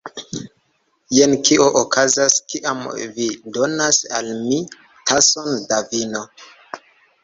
Jen 1.17 1.35
kio 1.49 1.67
okazas 1.83 2.39
kiam 2.55 2.83
vi 3.19 3.29
donas 3.59 4.03
al 4.23 4.35
mi 4.49 4.61
tason 4.77 5.57
da 5.73 5.83
vino 5.95 6.29